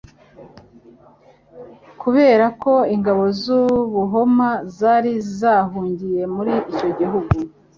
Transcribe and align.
kubera 2.01 2.45
ko 2.61 2.73
Ingabo 2.95 3.23
z'u 3.41 3.61
Buhoma 3.93 4.49
zari 4.77 5.13
zahungiye 5.37 6.21
muri 6.35 6.53
icyo 6.71 6.89
gihugu, 6.99 7.35